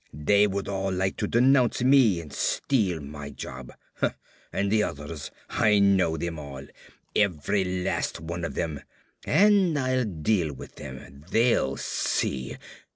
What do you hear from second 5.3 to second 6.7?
I know them all,